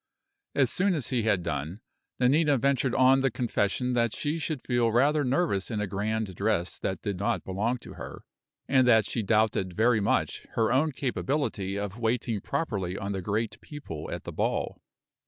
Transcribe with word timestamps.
As 0.55 0.71
soon 0.71 0.95
as 0.95 1.09
he 1.09 1.21
had 1.21 1.43
done, 1.43 1.79
Nanina 2.19 2.57
ventured 2.57 2.95
on 2.95 3.19
the 3.19 3.29
confession 3.29 3.93
that 3.93 4.15
she 4.15 4.39
should 4.39 4.63
feel 4.63 4.91
rather 4.91 5.23
nervous 5.23 5.69
in 5.69 5.79
a 5.79 5.85
grand 5.85 6.33
dress 6.33 6.79
that 6.79 7.03
did 7.03 7.19
not 7.19 7.43
belong 7.43 7.77
to 7.81 7.93
her, 7.93 8.23
and 8.67 8.87
that 8.87 9.05
she 9.05 9.21
doubted 9.21 9.73
very 9.75 9.99
much 9.99 10.47
her 10.53 10.73
own 10.73 10.91
capability 10.91 11.77
of 11.77 11.99
waiting 11.99 12.41
properly 12.41 12.97
on 12.97 13.11
the 13.11 13.21
great 13.21 13.61
people 13.61 14.09
at 14.11 14.23
the 14.23 14.33
ball. 14.33 14.81